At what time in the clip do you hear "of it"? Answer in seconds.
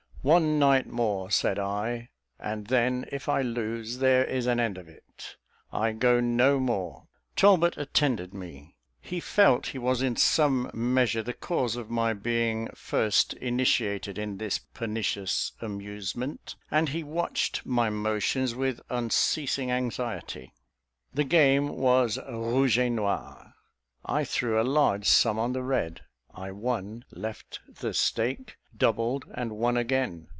4.77-5.35